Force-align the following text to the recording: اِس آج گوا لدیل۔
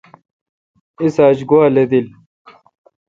اِس 1.03 1.15
آج 1.27 1.37
گوا 1.49 1.65
لدیل۔ 1.75 2.07